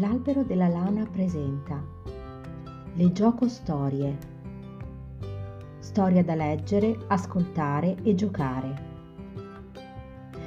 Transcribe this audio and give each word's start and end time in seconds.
L'albero 0.00 0.44
della 0.44 0.68
lana 0.68 1.04
presenta 1.04 1.78
Le 2.94 3.12
gioco 3.12 3.48
storie. 3.48 4.16
Storia 5.78 6.24
da 6.24 6.34
leggere, 6.34 6.96
ascoltare 7.08 7.96
e 8.02 8.14
giocare. 8.14 8.88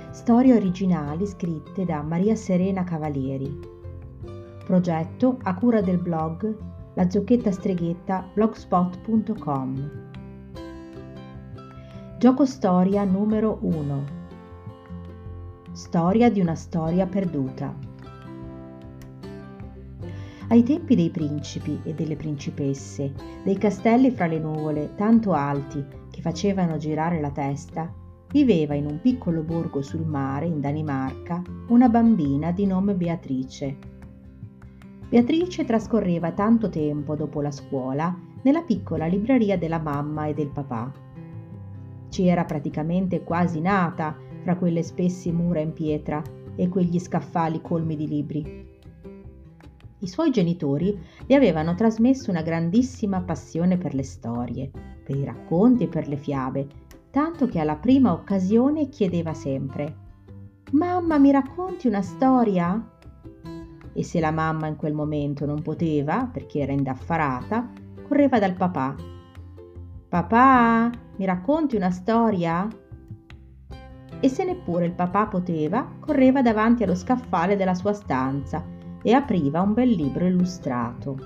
Storie 0.10 0.56
originali 0.56 1.28
scritte 1.28 1.86
da 1.86 2.02
Maria 2.02 2.36
Serena 2.36 2.84
Cavalieri. 2.84 3.60
Progetto 4.66 5.38
a 5.44 5.54
cura 5.54 5.82
del 5.82 6.00
blog 6.00 6.58
La 6.96 7.08
Zocchetta 7.08 7.52
Streghetta 7.52 8.28
blogspot.com. 8.34 9.92
Gioco 12.18 12.46
storia 12.48 13.04
numero 13.04 13.60
1. 13.62 14.04
Storia 15.74 16.32
di 16.32 16.40
una 16.40 16.56
storia 16.56 17.06
perduta. 17.06 17.83
Ai 20.54 20.62
tempi 20.62 20.96
dei 20.96 21.10
principi 21.10 21.80
e 21.84 21.96
delle 21.96 22.16
principesse, 22.16 23.12
dei 23.44 23.58
castelli 23.58 24.12
fra 24.12 24.28
le 24.28 24.38
nuvole 24.38 24.94
tanto 24.94 25.34
alti 25.34 25.84
che 26.12 26.22
facevano 26.22 26.78
girare 26.78 27.20
la 27.20 27.32
testa, 27.32 27.92
viveva 28.30 28.76
in 28.76 28.86
un 28.86 29.02
piccolo 29.02 29.42
borgo 29.42 29.82
sul 29.82 30.06
mare 30.06 30.46
in 30.46 30.62
Danimarca 30.62 31.42
una 31.70 31.90
bambina 31.90 32.52
di 32.52 32.68
nome 32.68 32.94
Beatrice. 32.94 33.78
Beatrice 35.10 35.66
trascorreva 35.66 36.34
tanto 36.34 36.70
tempo 36.70 37.16
dopo 37.16 37.42
la 37.42 37.50
scuola 37.50 38.16
nella 38.44 38.62
piccola 38.62 39.08
libreria 39.08 39.58
della 39.58 39.80
mamma 39.80 40.28
e 40.28 40.36
del 40.36 40.50
papà. 40.50 40.94
Ci 42.10 42.28
era 42.28 42.46
praticamente 42.46 43.24
quasi 43.24 43.60
nata 43.60 44.16
fra 44.44 44.56
quelle 44.56 44.84
spesse 44.84 45.32
mura 45.32 45.62
in 45.62 45.74
pietra 45.74 46.22
e 46.56 46.70
quegli 46.70 47.00
scaffali 47.00 47.60
colmi 47.60 47.96
di 47.96 48.08
libri. 48.08 48.73
I 50.04 50.08
suoi 50.08 50.32
genitori 50.32 51.00
le 51.26 51.34
avevano 51.34 51.76
trasmesso 51.76 52.30
una 52.30 52.42
grandissima 52.42 53.22
passione 53.22 53.78
per 53.78 53.94
le 53.94 54.04
storie, 54.04 54.70
per 55.02 55.16
i 55.16 55.24
racconti 55.24 55.84
e 55.84 55.88
per 55.88 56.10
le 56.10 56.18
fiabe, 56.18 56.68
tanto 57.10 57.48
che 57.48 57.60
alla 57.60 57.78
prima 57.78 58.12
occasione 58.12 58.90
chiedeva 58.90 59.34
sempre 59.34 60.02
Mamma, 60.72 61.18
mi 61.20 61.32
racconti 61.32 61.88
una 61.88 62.02
storia? 62.02 62.86
E 63.94 64.04
se 64.04 64.20
la 64.20 64.32
mamma 64.32 64.68
in 64.68 64.76
quel 64.76 64.94
momento 64.94 65.46
non 65.46 65.62
poteva, 65.62 66.30
perché 66.30 66.60
era 66.60 66.74
indaffarata, 66.74 67.70
correva 68.06 68.40
dal 68.40 68.56
papà. 68.56 68.96
Papà, 70.10 70.90
mi 71.16 71.26
racconti 71.26 71.78
una 71.78 71.92
storia? 71.92 72.68
E 74.20 74.28
se 74.28 74.44
neppure 74.44 74.86
il 74.86 74.94
papà 74.94 75.28
poteva, 75.28 75.88
correva 76.00 76.42
davanti 76.42 76.84
allo 76.84 76.96
scaffale 76.96 77.56
della 77.56 77.76
sua 77.76 77.94
stanza 77.94 78.74
e 79.04 79.14
apriva 79.14 79.62
un 79.62 79.74
bel 79.74 79.90
libro 79.90 80.26
illustrato. 80.26 81.18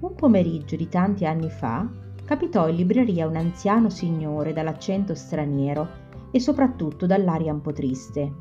Un 0.00 0.14
pomeriggio 0.14 0.74
di 0.74 0.88
tanti 0.88 1.24
anni 1.24 1.50
fa 1.50 1.88
capitò 2.24 2.68
in 2.68 2.76
libreria 2.76 3.26
un 3.26 3.36
anziano 3.36 3.88
signore 3.88 4.52
dall'accento 4.52 5.14
straniero 5.14 6.06
e 6.30 6.40
soprattutto 6.40 7.06
dall'aria 7.06 7.52
un 7.52 7.60
po' 7.60 7.72
triste. 7.72 8.32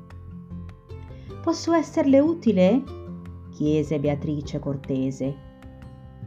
Posso 1.42 1.74
esserle 1.74 2.20
utile? 2.20 2.84
chiese 3.52 4.00
Beatrice 4.00 4.60
cortese. 4.60 5.36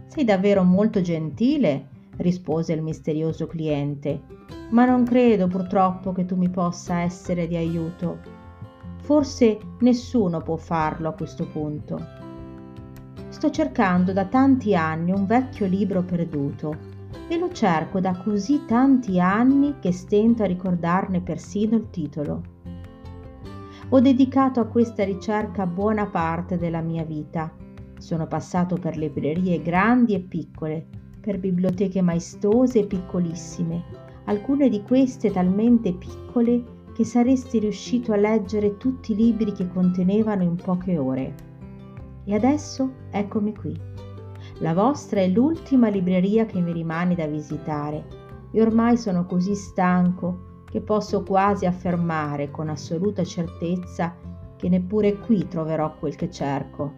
Sei 0.07 0.25
davvero 0.25 0.63
molto 0.65 1.01
gentile, 1.01 1.89
rispose 2.17 2.73
il 2.73 2.83
misterioso 2.83 3.47
cliente, 3.47 4.23
ma 4.71 4.85
non 4.85 5.05
credo 5.05 5.47
purtroppo 5.47 6.13
che 6.13 6.25
tu 6.25 6.37
mi 6.37 6.49
possa 6.49 7.01
essere 7.01 7.47
di 7.47 7.57
aiuto. 7.57 8.40
Forse 9.03 9.59
nessuno 9.81 10.41
può 10.41 10.57
farlo 10.57 11.09
a 11.09 11.13
questo 11.13 11.47
punto. 11.47 12.19
Sto 13.29 13.51
cercando 13.51 14.13
da 14.13 14.27
tanti 14.27 14.75
anni 14.75 15.13
un 15.13 15.27
vecchio 15.27 15.67
libro 15.67 16.03
perduto 16.03 16.99
e 17.29 17.39
lo 17.39 17.51
cerco 17.53 18.01
da 18.01 18.17
così 18.17 18.65
tanti 18.67 19.21
anni 19.21 19.77
che 19.81 19.93
stento 19.93 20.43
a 20.43 20.47
ricordarne 20.47 21.21
persino 21.21 21.77
il 21.77 21.89
titolo. 21.91 22.43
Ho 23.89 24.01
dedicato 24.01 24.61
a 24.61 24.67
questa 24.67 25.05
ricerca 25.05 25.67
buona 25.67 26.07
parte 26.07 26.57
della 26.57 26.81
mia 26.81 27.05
vita. 27.05 27.53
Sono 27.99 28.27
passato 28.27 28.77
per 28.77 28.97
librerie 28.97 29.63
grandi 29.63 30.15
e 30.15 30.21
piccole, 30.21 30.87
per 31.21 31.39
biblioteche 31.39 32.01
maestose 32.01 32.81
e 32.81 32.87
piccolissime, 32.87 33.83
alcune 34.25 34.69
di 34.69 34.83
queste 34.83 35.31
talmente 35.31 35.93
piccole 35.93 36.63
che 36.93 37.05
saresti 37.05 37.59
riuscito 37.59 38.13
a 38.13 38.17
leggere 38.17 38.77
tutti 38.77 39.13
i 39.13 39.17
libri 39.17 39.53
che 39.53 39.69
contenevano 39.69 40.43
in 40.43 40.57
poche 40.57 40.99
ore. 40.99 41.35
E 42.25 42.35
adesso 42.35 42.91
eccomi 43.11 43.55
qui. 43.55 43.79
La 44.59 44.75
vostra 44.75 45.21
è 45.21 45.29
l'ultima 45.29 45.89
libreria 45.89 46.45
che 46.45 46.61
mi 46.61 46.73
rimane 46.73 47.15
da 47.15 47.27
visitare 47.27 48.05
e 48.51 48.61
ormai 48.61 48.97
sono 48.97 49.25
così 49.25 49.55
stanco 49.55 50.65
che 50.71 50.81
posso 50.81 51.23
quasi 51.23 51.67
affermare 51.67 52.51
con 52.51 52.69
assoluta 52.69 53.25
certezza 53.25 54.15
che 54.57 54.69
neppure 54.69 55.19
qui 55.19 55.49
troverò 55.49 55.95
quel 55.99 56.15
che 56.15 56.31
cerco. 56.31 56.95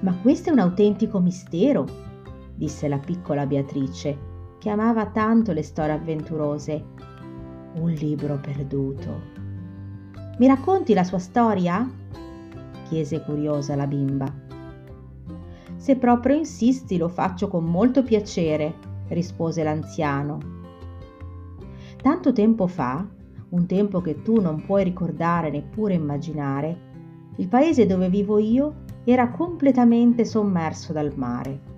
Ma 0.00 0.16
questo 0.16 0.48
è 0.48 0.52
un 0.52 0.58
autentico 0.58 1.20
mistero, 1.20 1.86
disse 2.54 2.88
la 2.88 2.98
piccola 2.98 3.46
Beatrice, 3.46 4.30
che 4.58 4.70
amava 4.70 5.06
tanto 5.06 5.52
le 5.52 5.62
storie 5.62 5.92
avventurose 5.92 6.84
un 7.74 7.90
libro 7.90 8.38
perduto. 8.38 9.20
Mi 10.38 10.46
racconti 10.46 10.94
la 10.94 11.04
sua 11.04 11.18
storia? 11.18 11.88
chiese 12.88 13.22
curiosa 13.22 13.74
la 13.74 13.86
bimba. 13.86 14.30
Se 15.76 15.96
proprio 15.96 16.36
insisti 16.36 16.96
lo 16.96 17.08
faccio 17.08 17.48
con 17.48 17.64
molto 17.64 18.02
piacere, 18.02 18.74
rispose 19.08 19.62
l'anziano. 19.62 20.38
Tanto 22.00 22.32
tempo 22.32 22.66
fa, 22.66 23.06
un 23.48 23.66
tempo 23.66 24.00
che 24.00 24.22
tu 24.22 24.40
non 24.40 24.64
puoi 24.64 24.84
ricordare 24.84 25.50
neppure 25.50 25.94
immaginare, 25.94 26.90
il 27.36 27.48
paese 27.48 27.86
dove 27.86 28.08
vivo 28.10 28.38
io 28.38 28.74
era 29.04 29.30
completamente 29.30 30.24
sommerso 30.24 30.92
dal 30.92 31.12
mare. 31.16 31.70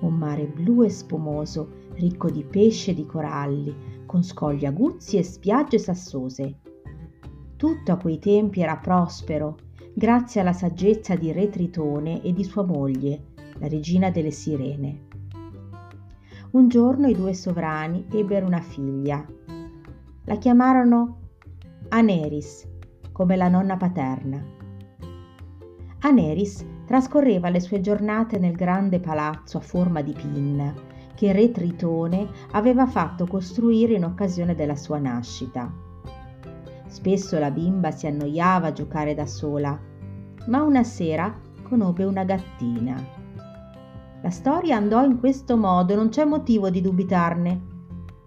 Un 0.00 0.14
mare 0.14 0.46
blu 0.46 0.82
e 0.82 0.88
spumoso, 0.88 1.68
ricco 1.94 2.30
di 2.30 2.42
pesce 2.42 2.92
e 2.92 2.94
di 2.94 3.04
coralli, 3.04 3.74
con 4.10 4.24
scogli 4.24 4.64
aguzzi 4.64 5.18
e 5.18 5.22
spiagge 5.22 5.78
sassose. 5.78 6.58
Tutto 7.54 7.92
a 7.92 7.96
quei 7.96 8.18
tempi 8.18 8.60
era 8.60 8.76
prospero, 8.76 9.56
grazie 9.94 10.40
alla 10.40 10.52
saggezza 10.52 11.14
di 11.14 11.30
Re 11.30 11.48
Tritone 11.48 12.20
e 12.20 12.32
di 12.32 12.42
sua 12.42 12.64
moglie, 12.64 13.26
la 13.60 13.68
regina 13.68 14.10
delle 14.10 14.32
sirene. 14.32 15.06
Un 16.50 16.66
giorno 16.66 17.06
i 17.06 17.14
due 17.14 17.34
sovrani 17.34 18.08
ebbero 18.10 18.46
una 18.46 18.60
figlia. 18.60 19.24
La 20.24 20.36
chiamarono 20.38 21.18
Aneris, 21.90 22.68
come 23.12 23.36
la 23.36 23.46
nonna 23.46 23.76
paterna. 23.76 24.44
Aneris 26.00 26.66
trascorreva 26.84 27.48
le 27.48 27.60
sue 27.60 27.80
giornate 27.80 28.40
nel 28.40 28.56
grande 28.56 28.98
palazzo 28.98 29.58
a 29.58 29.60
forma 29.60 30.02
di 30.02 30.14
pinna 30.14 30.89
che 31.14 31.32
Re 31.32 31.50
Tritone 31.50 32.28
aveva 32.52 32.86
fatto 32.86 33.26
costruire 33.26 33.94
in 33.94 34.04
occasione 34.04 34.54
della 34.54 34.76
sua 34.76 34.98
nascita. 34.98 35.70
Spesso 36.86 37.38
la 37.38 37.50
bimba 37.50 37.90
si 37.90 38.06
annoiava 38.06 38.68
a 38.68 38.72
giocare 38.72 39.14
da 39.14 39.26
sola, 39.26 39.78
ma 40.46 40.62
una 40.62 40.82
sera 40.82 41.32
conobbe 41.62 42.04
una 42.04 42.24
gattina. 42.24 43.18
La 44.22 44.30
storia 44.30 44.76
andò 44.76 45.04
in 45.04 45.18
questo 45.18 45.56
modo, 45.56 45.94
non 45.94 46.08
c'è 46.08 46.24
motivo 46.24 46.68
di 46.68 46.80
dubitarne. 46.80 47.68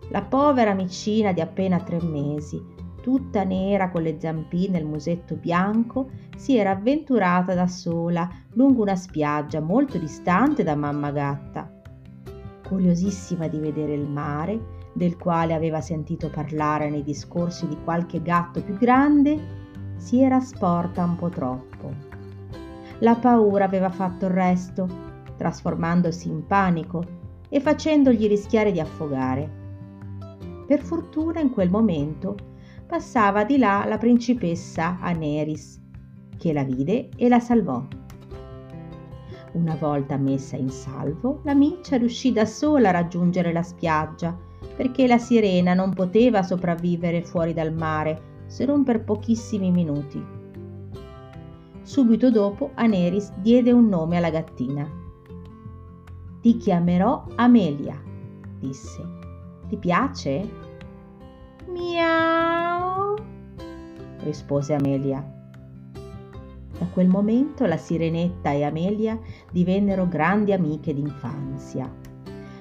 La 0.09 0.21
povera 0.21 0.73
micina 0.73 1.33
di 1.33 1.41
appena 1.41 1.79
tre 1.81 2.01
mesi, 2.01 2.63
tutta 3.01 3.43
nera 3.43 3.89
con 3.89 4.01
le 4.01 4.17
zampine 4.19 4.77
e 4.77 4.81
il 4.81 4.87
musetto 4.87 5.35
bianco, 5.35 6.09
si 6.37 6.57
era 6.57 6.71
avventurata 6.71 7.53
da 7.53 7.67
sola 7.67 8.29
lungo 8.53 8.81
una 8.81 8.95
spiaggia 8.95 9.59
molto 9.59 9.97
distante 9.97 10.63
da 10.63 10.75
mamma 10.75 11.11
gatta 11.11 11.72
curiosissima 12.73 13.47
di 13.47 13.59
vedere 13.59 13.93
il 13.93 14.09
mare, 14.09 14.81
del 14.93 15.15
quale 15.15 15.53
aveva 15.53 15.79
sentito 15.79 16.31
parlare 16.31 16.89
nei 16.89 17.03
discorsi 17.03 17.67
di 17.67 17.77
qualche 17.83 18.19
gatto 18.19 18.63
più 18.63 18.75
grande, 18.77 19.61
si 19.97 20.21
era 20.21 20.39
sporta 20.39 21.03
un 21.03 21.15
po' 21.15 21.29
troppo. 21.29 21.93
La 22.99 23.13
paura 23.13 23.65
aveva 23.65 23.91
fatto 23.91 24.25
il 24.25 24.31
resto, 24.31 24.87
trasformandosi 25.37 26.29
in 26.29 26.47
panico 26.47 27.03
e 27.47 27.59
facendogli 27.59 28.27
rischiare 28.27 28.71
di 28.71 28.79
affogare. 28.79 29.61
Per 30.65 30.81
fortuna 30.81 31.41
in 31.41 31.51
quel 31.51 31.69
momento 31.69 32.35
passava 32.87 33.43
di 33.43 33.59
là 33.59 33.85
la 33.87 33.99
principessa 33.99 34.97
Aneris, 34.99 35.79
che 36.39 36.51
la 36.53 36.63
vide 36.63 37.09
e 37.15 37.29
la 37.29 37.39
salvò. 37.39 37.85
Una 39.53 39.75
volta 39.75 40.17
messa 40.17 40.55
in 40.55 40.69
salvo, 40.69 41.41
la 41.43 41.53
miccia 41.53 41.97
riuscì 41.97 42.31
da 42.31 42.45
sola 42.45 42.89
a 42.89 42.93
raggiungere 42.93 43.53
la 43.53 43.61
spiaggia, 43.61 44.35
perché 44.75 45.05
la 45.05 45.19
sirena 45.19 45.73
non 45.75 45.93
poteva 45.93 46.41
sopravvivere 46.41 47.21
fuori 47.23 47.53
dal 47.53 47.73
mare 47.73 48.45
se 48.47 48.65
non 48.65 48.83
per 48.83 49.03
pochissimi 49.03 49.69
minuti. 49.71 50.23
Subito 51.83 52.31
dopo 52.31 52.71
Aneris 52.75 53.31
diede 53.37 53.71
un 53.71 53.87
nome 53.89 54.17
alla 54.17 54.31
gattina. 54.31 54.89
Ti 56.41 56.57
chiamerò 56.57 57.25
Amelia, 57.35 58.01
disse. 58.59 59.01
Ti 59.67 59.77
piace? 59.77 60.49
Miau, 61.67 63.15
rispose 64.23 64.73
Amelia. 64.73 65.32
Da 66.77 66.85
quel 66.87 67.07
momento 67.07 67.65
la 67.65 67.77
sirenetta 67.77 68.51
e 68.51 68.63
Amelia 68.63 69.19
divennero 69.51 70.07
grandi 70.07 70.53
amiche 70.53 70.93
d'infanzia. 70.93 71.91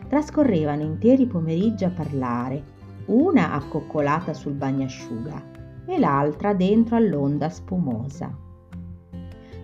Trascorrevano 0.09 0.83
interi 0.83 1.27
pomeriggi 1.27 1.85
a 1.85 1.91
parlare, 1.91 2.63
una 3.07 3.53
accoccolata 3.53 4.35
sul 4.35 4.53
bagnasciuga 4.53 5.51
e 5.87 5.99
l'altra 5.99 6.55
dentro 6.55 6.97
all'onda 6.97 7.49
spumosa. 7.49 8.43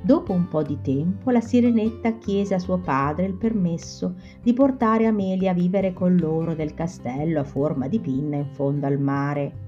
Dopo 0.00 0.32
un 0.32 0.48
po' 0.48 0.62
di 0.62 0.78
tempo 0.80 1.30
la 1.30 1.40
sirenetta 1.40 2.12
chiese 2.18 2.54
a 2.54 2.58
suo 2.58 2.78
padre 2.78 3.26
il 3.26 3.34
permesso 3.34 4.14
di 4.40 4.52
portare 4.52 5.06
Amelia 5.06 5.50
a 5.50 5.54
vivere 5.54 5.92
con 5.92 6.16
loro 6.16 6.54
del 6.54 6.72
castello 6.72 7.40
a 7.40 7.44
forma 7.44 7.88
di 7.88 8.00
pinna 8.00 8.36
in 8.36 8.46
fondo 8.46 8.86
al 8.86 8.98
mare. 8.98 9.66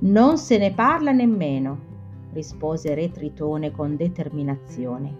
Non 0.00 0.38
se 0.38 0.58
ne 0.58 0.72
parla 0.72 1.10
nemmeno, 1.10 1.87
rispose 2.32 2.94
Re 2.94 3.10
Tritone 3.10 3.70
con 3.70 3.96
determinazione. 3.96 5.16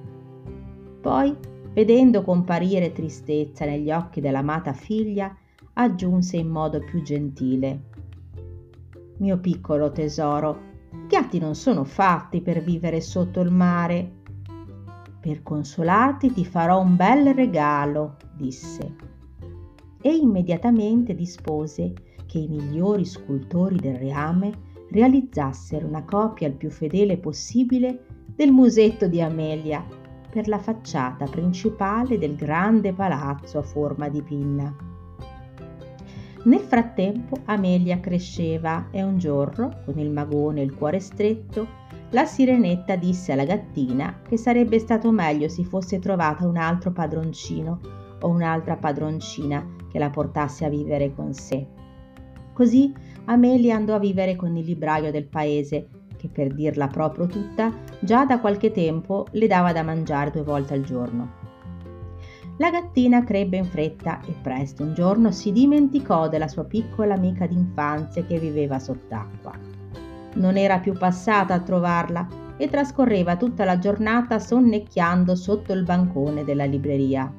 Poi, 1.01 1.37
vedendo 1.73 2.23
comparire 2.23 2.93
tristezza 2.93 3.65
negli 3.65 3.91
occhi 3.91 4.21
dell'amata 4.21 4.73
figlia, 4.73 5.35
aggiunse 5.75 6.37
in 6.37 6.49
modo 6.49 6.81
più 6.81 7.03
gentile. 7.03 7.83
Mio 9.19 9.39
piccolo 9.39 9.91
tesoro, 9.91 10.67
i 10.93 11.07
gatti 11.07 11.39
non 11.39 11.55
sono 11.55 11.85
fatti 11.85 12.41
per 12.41 12.63
vivere 12.63 13.01
sotto 13.01 13.41
il 13.41 13.51
mare. 13.51 14.17
Per 15.21 15.43
consolarti 15.43 16.33
ti 16.33 16.45
farò 16.45 16.81
un 16.81 16.97
bel 16.97 17.35
regalo, 17.35 18.17
disse. 18.35 18.95
E 20.01 20.15
immediatamente 20.15 21.15
dispose 21.15 21.93
che 22.27 22.39
i 22.39 22.49
migliori 22.49 23.05
scultori 23.05 23.77
del 23.77 23.97
reame 23.97 24.67
realizzassero 24.91 25.87
una 25.87 26.05
copia 26.05 26.49
il 26.49 26.55
più 26.55 26.71
fedele 26.71 27.19
possibile 27.19 28.05
del 28.35 28.51
musetto 28.51 29.07
di 29.07 29.21
Amelia 29.21 29.85
per 30.31 30.49
la 30.49 30.59
facciata 30.59 31.25
principale 31.27 32.19
del 32.19 32.37
grande 32.37 32.93
palazzo 32.93 33.59
a 33.59 33.63
forma 33.63 34.09
di 34.09 34.23
pinna. 34.23 34.75
Nel 36.45 36.61
frattempo 36.61 37.37
Amelia 37.47 37.99
cresceva 38.01 38.89
e 38.91 39.03
un 39.03 39.19
giorno, 39.19 39.81
con 39.85 39.99
il 39.99 40.11
magone 40.11 40.61
e 40.61 40.65
il 40.65 40.75
cuore 40.75 41.01
stretto, 41.01 41.67
la 42.11 42.25
sirenetta 42.25 42.97
disse 42.97 43.33
alla 43.33 43.45
gattina 43.45 44.21
che 44.27 44.39
sarebbe 44.39 44.79
stato 44.79 45.11
meglio 45.11 45.49
si 45.49 45.65
fosse 45.65 45.99
trovata 45.99 46.47
un 46.47 46.57
altro 46.57 46.91
padroncino 46.91 47.81
o 48.21 48.29
un'altra 48.29 48.77
padroncina 48.77 49.67
che 49.91 49.99
la 49.99 50.09
portasse 50.09 50.65
a 50.65 50.71
vivere 50.71 51.13
con 51.15 51.35
sé. 51.35 51.67
Così 52.55 52.93
Amelia 53.31 53.77
andò 53.77 53.95
a 53.95 53.99
vivere 53.99 54.37
con 54.37 54.57
il 54.57 54.65
libraio 54.65 55.11
del 55.11 55.27
paese, 55.27 55.89
che 56.17 56.29
per 56.29 56.55
dirla 56.55 56.87
proprio 56.87 57.27
tutta, 57.27 57.71
già 58.01 58.25
da 58.25 58.41
qualche 58.41 58.71
tempo 58.71 59.27
le 59.33 59.47
dava 59.47 59.71
da 59.73 59.83
mangiare 59.83 60.31
due 60.31 60.43
volte 60.43 60.73
al 60.73 60.81
giorno. 60.81 61.33
La 62.57 62.71
gattina 62.71 63.23
crebbe 63.25 63.59
in 63.59 63.67
fretta 63.67 64.21
e 64.27 64.35
presto 64.43 64.83
un 64.83 64.95
giorno 64.95 65.31
si 65.31 65.53
dimenticò 65.53 66.29
della 66.29 66.49
sua 66.49 66.65
piccola 66.65 67.15
amica 67.15 67.47
d'infanzia 67.47 68.25
che 68.25 68.39
viveva 68.39 68.79
sott'acqua. 68.79 69.53
Non 70.37 70.57
era 70.57 70.79
più 70.79 70.95
passata 70.95 71.53
a 71.53 71.61
trovarla 71.61 72.27
e 72.57 72.69
trascorreva 72.69 73.37
tutta 73.37 73.67
la 73.67 73.79
giornata 73.79 74.39
sonnecchiando 74.39 75.37
sotto 75.37 75.75
il 75.75 75.85
bancone 75.85 76.45
della 76.45 76.65
libreria, 76.65 77.31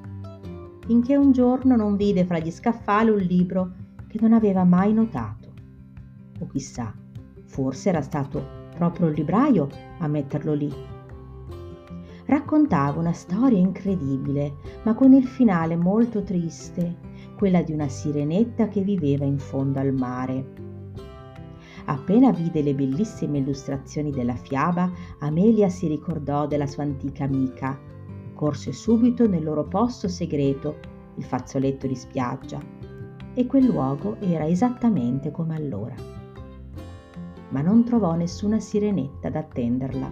finché 0.85 1.17
un 1.17 1.31
giorno 1.31 1.75
non 1.75 1.95
vide 1.95 2.25
fra 2.25 2.37
gli 2.37 2.51
scaffali 2.51 3.09
un 3.09 3.17
libro 3.17 3.71
che 4.07 4.19
non 4.21 4.33
aveva 4.33 4.63
mai 4.63 4.93
notato 4.93 5.38
o 6.39 6.47
chissà, 6.47 6.93
forse 7.45 7.89
era 7.89 8.01
stato 8.01 8.57
proprio 8.75 9.07
il 9.07 9.15
libraio 9.15 9.67
a 9.99 10.07
metterlo 10.07 10.53
lì. 10.53 10.73
Raccontava 12.25 12.99
una 12.99 13.11
storia 13.11 13.57
incredibile, 13.57 14.55
ma 14.83 14.93
con 14.93 15.13
il 15.13 15.25
finale 15.25 15.75
molto 15.75 16.23
triste, 16.23 17.07
quella 17.35 17.61
di 17.61 17.73
una 17.73 17.87
sirenetta 17.87 18.67
che 18.67 18.81
viveva 18.81 19.25
in 19.25 19.39
fondo 19.39 19.79
al 19.79 19.93
mare. 19.93 20.67
Appena 21.85 22.31
vide 22.31 22.61
le 22.61 22.75
bellissime 22.75 23.39
illustrazioni 23.39 24.11
della 24.11 24.35
fiaba, 24.35 24.91
Amelia 25.19 25.69
si 25.69 25.87
ricordò 25.87 26.45
della 26.45 26.67
sua 26.67 26.83
antica 26.83 27.23
amica. 27.23 27.77
Corse 28.35 28.71
subito 28.71 29.27
nel 29.27 29.43
loro 29.43 29.65
posto 29.65 30.07
segreto, 30.07 30.77
il 31.15 31.23
fazzoletto 31.23 31.87
di 31.87 31.95
spiaggia, 31.95 32.59
e 33.33 33.45
quel 33.47 33.65
luogo 33.65 34.17
era 34.19 34.45
esattamente 34.45 35.31
come 35.31 35.55
allora 35.55 36.18
ma 37.49 37.61
non 37.61 37.83
trovò 37.83 38.15
nessuna 38.15 38.59
sirenetta 38.59 39.27
ad 39.27 39.35
attenderla. 39.35 40.11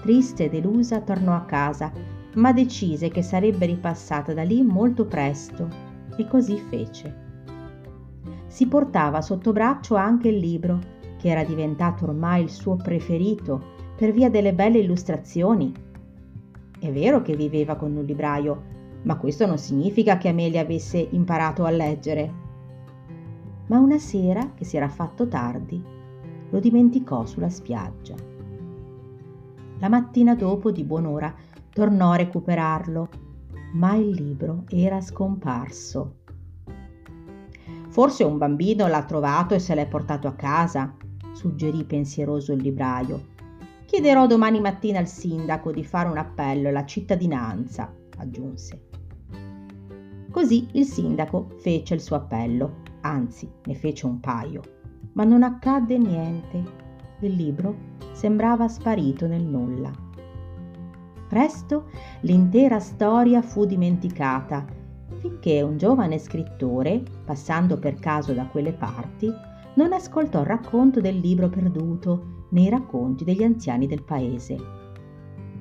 Triste 0.00 0.44
e 0.44 0.48
delusa 0.48 1.00
tornò 1.00 1.34
a 1.34 1.44
casa, 1.44 1.90
ma 2.34 2.52
decise 2.52 3.08
che 3.08 3.22
sarebbe 3.22 3.66
ripassata 3.66 4.34
da 4.34 4.42
lì 4.42 4.62
molto 4.62 5.06
presto 5.06 5.68
e 6.16 6.26
così 6.28 6.56
fece. 6.56 7.24
Si 8.46 8.66
portava 8.66 9.20
sotto 9.20 9.52
braccio 9.52 9.96
anche 9.96 10.28
il 10.28 10.38
libro, 10.38 10.78
che 11.18 11.28
era 11.28 11.44
diventato 11.44 12.04
ormai 12.04 12.42
il 12.42 12.50
suo 12.50 12.76
preferito 12.76 13.74
per 13.96 14.12
via 14.12 14.30
delle 14.30 14.52
belle 14.52 14.78
illustrazioni. 14.78 15.72
È 16.78 16.92
vero 16.92 17.22
che 17.22 17.34
viveva 17.34 17.74
con 17.76 17.96
un 17.96 18.04
libraio, 18.04 18.74
ma 19.02 19.16
questo 19.16 19.46
non 19.46 19.58
significa 19.58 20.18
che 20.18 20.28
Amelia 20.28 20.60
avesse 20.60 20.98
imparato 21.10 21.64
a 21.64 21.70
leggere. 21.70 22.44
Ma 23.68 23.78
una 23.78 23.98
sera, 23.98 24.52
che 24.54 24.64
si 24.64 24.76
era 24.76 24.88
fatto 24.88 25.26
tardi, 25.26 25.82
lo 26.50 26.60
dimenticò 26.60 27.24
sulla 27.24 27.48
spiaggia. 27.48 28.14
La 29.78 29.88
mattina 29.88 30.34
dopo, 30.34 30.70
di 30.70 30.84
buon'ora, 30.84 31.34
tornò 31.70 32.12
a 32.12 32.16
recuperarlo, 32.16 33.08
ma 33.74 33.94
il 33.94 34.10
libro 34.10 34.64
era 34.68 35.00
scomparso. 35.00 36.14
Forse 37.88 38.24
un 38.24 38.38
bambino 38.38 38.86
l'ha 38.86 39.04
trovato 39.04 39.54
e 39.54 39.58
se 39.58 39.74
l'è 39.74 39.86
portato 39.86 40.28
a 40.28 40.34
casa, 40.34 40.94
suggerì 41.32 41.84
pensieroso 41.84 42.52
il 42.52 42.62
libraio. 42.62 43.34
Chiederò 43.84 44.26
domani 44.26 44.60
mattina 44.60 44.98
al 44.98 45.08
sindaco 45.08 45.70
di 45.70 45.84
fare 45.84 46.08
un 46.08 46.16
appello 46.16 46.68
alla 46.68 46.84
cittadinanza, 46.84 47.92
aggiunse. 48.18 48.88
Così 50.30 50.68
il 50.72 50.84
sindaco 50.84 51.48
fece 51.58 51.94
il 51.94 52.00
suo 52.00 52.16
appello, 52.16 52.82
anzi 53.02 53.50
ne 53.64 53.74
fece 53.74 54.06
un 54.06 54.20
paio 54.20 54.74
ma 55.16 55.24
non 55.24 55.42
accadde 55.42 55.98
niente. 55.98 56.62
Il 57.20 57.34
libro 57.34 57.74
sembrava 58.12 58.68
sparito 58.68 59.26
nel 59.26 59.42
nulla. 59.42 59.90
Presto 61.28 61.88
l'intera 62.20 62.78
storia 62.78 63.42
fu 63.42 63.64
dimenticata, 63.64 64.64
finché 65.18 65.62
un 65.62 65.76
giovane 65.76 66.18
scrittore, 66.18 67.02
passando 67.24 67.78
per 67.78 67.98
caso 67.98 68.32
da 68.32 68.46
quelle 68.46 68.72
parti, 68.72 69.32
non 69.74 69.92
ascoltò 69.92 70.40
il 70.40 70.46
racconto 70.46 71.00
del 71.00 71.18
libro 71.18 71.48
perduto 71.48 72.44
nei 72.50 72.68
racconti 72.68 73.24
degli 73.24 73.42
anziani 73.42 73.86
del 73.86 74.04
paese. 74.04 74.56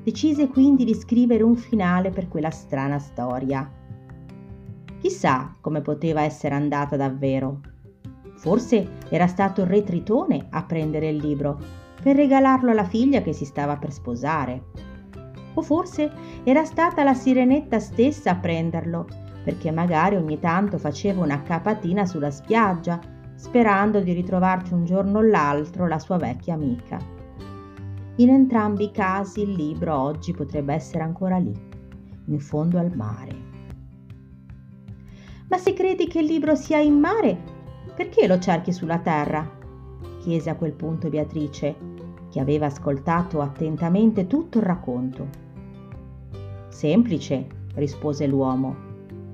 Decise 0.04 0.50
quindi 0.50 0.84
di 0.84 0.94
scrivere 0.94 1.44
un 1.44 1.56
finale 1.56 2.12
per 2.12 2.28
quella 2.28 2.52
strana 2.52 3.00
storia. 3.00 3.70
Chissà 5.00 5.56
come 5.62 5.82
poteva 5.82 6.22
essere 6.22 6.54
andata 6.54 6.96
davvero. 6.96 7.74
Forse 8.36 8.98
era 9.10 9.28
stato 9.28 9.62
il 9.62 9.68
re 9.68 9.84
Tritone 9.84 10.48
a 10.50 10.64
prendere 10.64 11.10
il 11.10 11.18
libro 11.18 11.58
per 12.02 12.16
regalarlo 12.16 12.72
alla 12.72 12.84
figlia 12.84 13.22
che 13.22 13.34
si 13.34 13.46
stava 13.46 13.78
per 13.78 13.92
sposare. 13.92 14.66
O 15.56 15.62
forse 15.62 16.12
era 16.44 16.66
stata 16.66 17.04
la 17.04 17.14
sirenetta 17.14 17.80
stessa 17.80 18.32
a 18.32 18.36
prenderlo, 18.36 19.08
perché 19.44 19.72
magari 19.72 20.16
ogni 20.16 20.40
tanto 20.40 20.78
faceva 20.78 21.24
una 21.24 21.42
capatina 21.42 22.06
sulla 22.06 22.32
spiaggia, 22.32 23.00
sperando 23.36 24.02
di 24.02 24.12
ritrovarci 24.14 24.74
un 24.74 24.86
giorno 24.86 25.20
o 25.20 25.22
l'altro 25.22 25.88
la 25.88 26.00
sua 26.00 26.18
vecchia 26.18 26.54
amica. 26.54 26.98
In 28.18 28.30
entrambi 28.30 28.86
i 28.86 28.92
casi 28.92 29.42
il 29.42 29.52
libro 29.52 29.98
oggi 29.98 30.32
potrebbe 30.32 30.74
essere 30.74 31.04
ancora 31.04 31.38
lì, 31.38 31.54
in 32.28 32.40
fondo 32.40 32.78
al 32.78 32.96
mare. 32.96 33.36
Ma 35.50 35.58
se 35.58 35.74
credi 35.74 36.08
che 36.08 36.20
il 36.20 36.26
libro 36.26 36.56
sia 36.56 36.80
in 36.80 37.00
mare, 37.00 37.55
perché 37.96 38.28
lo 38.28 38.40
cerchi 38.40 38.72
sulla 38.72 39.00
terra? 39.00 39.64
chiese 40.20 40.50
a 40.50 40.56
quel 40.56 40.74
punto 40.74 41.10
Beatrice, 41.10 41.76
che 42.32 42.40
aveva 42.40 42.66
ascoltato 42.66 43.42
attentamente 43.42 44.26
tutto 44.26 44.58
il 44.58 44.64
racconto. 44.64 45.28
Semplice, 46.70 47.48
rispose 47.76 48.26
l'uomo, 48.26 48.76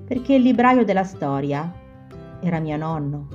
perché 0.05 0.35
il 0.35 0.41
libraio 0.41 0.83
della 0.83 1.03
storia 1.03 1.73
era 2.41 2.59
mio 2.59 2.75
nonno. 2.75 3.27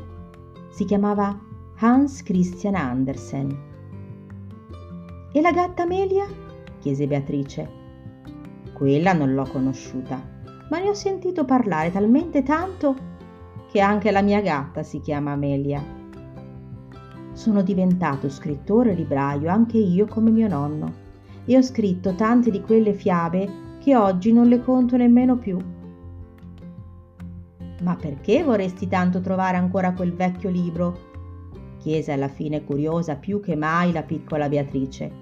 Si 0.69 0.85
chiamava 0.85 1.39
Hans 1.79 2.23
Christian 2.23 2.75
Andersen. 2.75 3.59
E 5.33 5.41
la 5.41 5.53
gatta 5.53 5.85
Amelia? 5.85 6.27
chiese 6.79 7.07
Beatrice. 7.07 7.69
Quella 8.75 9.15
non 9.15 9.33
l'ho 9.33 9.49
conosciuta, 9.51 10.23
ma 10.69 10.79
ne 10.79 10.91
ho 10.91 10.95
sentito 10.95 11.45
parlare 11.45 11.91
talmente 11.91 12.43
tanto 12.43 13.06
che 13.77 13.83
anche 13.83 14.11
la 14.11 14.23
mia 14.23 14.41
gatta 14.41 14.83
si 14.83 15.01
chiama 15.01 15.33
Amelia. 15.33 15.85
Sono 17.35 17.61
diventato 17.61 18.31
scrittore 18.31 18.95
libraio 18.95 19.51
anche 19.51 19.77
io 19.77 20.07
come 20.07 20.31
mio 20.31 20.49
nonno 20.49 20.91
e 21.45 21.59
ho 21.59 21.61
scritto 21.61 22.15
tante 22.15 22.51
di 22.51 22.63
quelle 22.63 22.95
fiabe 22.95 23.77
che 23.79 23.95
oggi 23.95 24.33
non 24.33 24.49
le 24.49 24.63
conto 24.63 24.97
nemmeno 24.97 25.37
più. 25.37 25.59
Ma 27.83 27.97
perché 27.97 28.43
vorresti 28.43 28.89
tanto 28.89 29.21
trovare 29.21 29.59
ancora 29.59 29.93
quel 29.93 30.15
vecchio 30.15 30.49
libro? 30.49 30.99
chiese 31.77 32.13
alla 32.13 32.29
fine 32.29 32.65
curiosa 32.65 33.17
più 33.17 33.41
che 33.41 33.57
mai 33.57 33.93
la 33.93 34.05
piccola 34.05 34.49
Beatrice. 34.49 35.13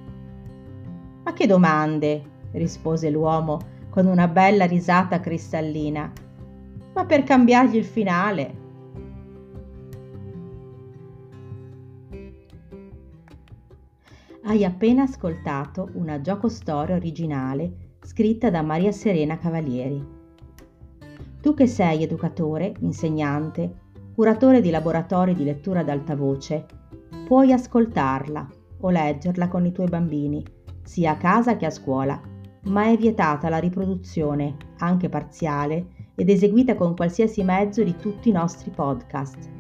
Ma 1.25 1.32
che 1.32 1.49
domande? 1.49 2.23
rispose 2.52 3.11
l'uomo 3.11 3.58
con 3.90 4.06
una 4.06 4.28
bella 4.28 4.64
risata 4.64 5.18
cristallina. 5.18 6.12
Ma 6.95 7.05
per 7.07 7.25
cambiargli 7.25 7.77
il 7.77 7.85
finale. 7.85 8.63
Hai 14.45 14.65
appena 14.65 15.03
ascoltato 15.03 15.91
una 15.95 16.21
giocostoria 16.21 16.95
originale 16.95 17.97
scritta 18.03 18.51
da 18.51 18.63
Maria 18.63 18.93
Serena 18.93 19.39
Cavalieri. 19.39 20.07
Tu 21.41 21.55
che 21.55 21.67
sei 21.67 22.03
educatore, 22.03 22.75
insegnante, 22.81 23.81
curatore 24.15 24.61
di 24.61 24.71
laboratori 24.71 25.35
di 25.35 25.45
lettura 25.45 25.81
ad 25.81 25.89
alta 25.89 26.15
voce, 26.15 26.67
puoi 27.27 27.53
ascoltarla 27.53 28.49
o 28.81 28.91
leggerla 28.91 29.49
con 29.49 29.67
i 29.67 29.73
tuoi 29.73 29.89
bambini, 29.89 30.45
sia 30.83 31.13
a 31.13 31.17
casa 31.17 31.57
che 31.57 31.67
a 31.67 31.71
scuola, 31.71 32.21
ma 32.67 32.85
è 32.85 32.97
vietata 32.97 33.49
la 33.49 33.59
riproduzione, 33.59 34.57
anche 34.79 35.09
parziale, 35.09 35.94
ed 36.14 36.28
eseguita 36.28 36.75
con 36.75 36.94
qualsiasi 36.94 37.42
mezzo 37.42 37.83
di 37.83 37.97
tutti 37.97 38.28
i 38.28 38.33
nostri 38.33 38.71
podcast. 38.71 39.50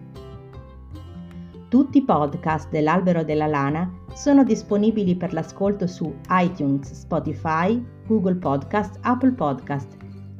Tutti 1.68 1.98
i 1.98 2.04
podcast 2.04 2.70
dell'Albero 2.70 3.24
della 3.24 3.46
Lana 3.46 3.92
sono 4.14 4.44
disponibili 4.44 5.16
per 5.16 5.32
l'ascolto 5.32 5.86
su 5.88 6.14
iTunes, 6.30 6.92
Spotify, 6.92 7.84
Google 8.06 8.36
Podcast, 8.36 8.98
Apple 9.02 9.32
Podcast 9.32 9.96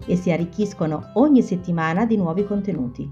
e 0.07 0.17
si 0.17 0.31
arricchiscono 0.31 1.11
ogni 1.15 1.43
settimana 1.43 2.07
di 2.07 2.17
nuovi 2.17 2.45
contenuti. 2.45 3.11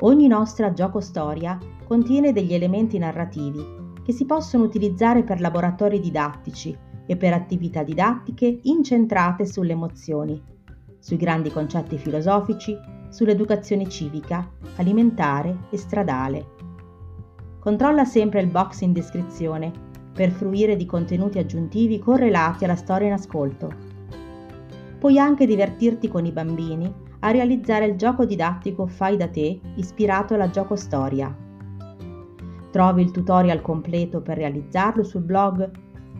Ogni 0.00 0.26
nostra 0.28 0.72
gioco 0.72 1.00
storia 1.00 1.58
contiene 1.86 2.32
degli 2.32 2.54
elementi 2.54 2.98
narrativi 2.98 3.80
che 4.04 4.12
si 4.12 4.24
possono 4.24 4.64
utilizzare 4.64 5.22
per 5.24 5.40
laboratori 5.40 6.00
didattici 6.00 6.76
e 7.06 7.16
per 7.16 7.32
attività 7.32 7.82
didattiche 7.82 8.60
incentrate 8.62 9.44
sulle 9.44 9.72
emozioni, 9.72 10.40
sui 11.02 11.16
grandi 11.16 11.50
concetti 11.50 11.98
filosofici, 11.98 12.78
sull'educazione 13.10 13.88
civica, 13.88 14.48
alimentare 14.76 15.64
e 15.70 15.76
stradale 15.76 16.62
Controlla 17.62 18.04
sempre 18.04 18.40
il 18.40 18.48
box 18.48 18.80
in 18.80 18.92
descrizione 18.92 19.70
per 20.12 20.32
fruire 20.32 20.74
di 20.74 20.84
contenuti 20.84 21.38
aggiuntivi 21.38 22.00
correlati 22.00 22.64
alla 22.64 22.74
storia 22.74 23.06
in 23.06 23.12
ascolto. 23.12 23.72
Puoi 24.98 25.16
anche 25.16 25.46
divertirti 25.46 26.08
con 26.08 26.26
i 26.26 26.32
bambini 26.32 26.92
a 27.20 27.30
realizzare 27.30 27.84
il 27.84 27.94
gioco 27.94 28.24
didattico 28.24 28.88
Fai 28.88 29.16
da 29.16 29.28
te 29.28 29.60
ispirato 29.76 30.34
alla 30.34 30.50
gioco 30.50 30.74
storia. 30.74 31.32
Trovi 32.72 33.02
il 33.02 33.12
tutorial 33.12 33.62
completo 33.62 34.20
per 34.20 34.38
realizzarlo 34.38 35.04
sul 35.04 35.22
blog 35.22 35.70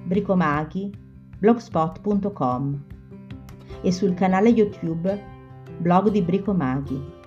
bricomaghi 0.05 0.93
blogspot.com 1.41 2.92
e 3.83 3.93
sul 3.93 4.15
canale 4.15 4.49
YouTube 4.49 5.21
Blog 5.79 6.09
di 6.11 6.23
Bricomaghi. 6.23 7.21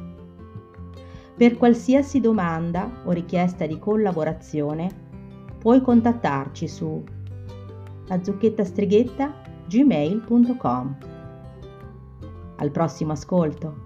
Per 1.35 1.57
qualsiasi 1.57 2.19
domanda 2.19 3.01
o 3.03 3.11
richiesta 3.11 3.65
di 3.65 3.77
collaborazione 3.77 4.89
puoi 5.59 5.81
contattarci 5.81 6.67
su 6.67 7.03
azzucchettastrighetta 8.07 9.33
gmail.com. 9.67 10.97
Al 12.57 12.71
prossimo 12.71 13.11
ascolto! 13.11 13.84